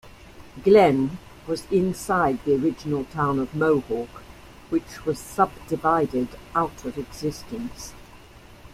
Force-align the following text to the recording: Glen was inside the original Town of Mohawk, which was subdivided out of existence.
Glen 0.63 1.19
was 1.45 1.67
inside 1.71 2.43
the 2.43 2.55
original 2.55 3.03
Town 3.05 3.37
of 3.37 3.53
Mohawk, 3.53 4.09
which 4.71 5.05
was 5.05 5.19
subdivided 5.19 6.29
out 6.55 6.83
of 6.85 6.97
existence. 6.97 7.93